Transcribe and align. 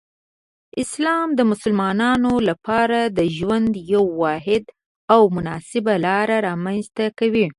اسلام 0.83 1.27
د 1.35 1.39
مسلمانانو 1.51 2.31
لپاره 2.49 2.99
د 3.17 3.19
ژوند 3.37 3.71
یو 3.93 4.03
واحد 4.21 4.63
او 5.13 5.21
مناسب 5.35 5.85
لار 6.05 6.29
رامنځته 6.47 7.05
کوي. 7.19 7.47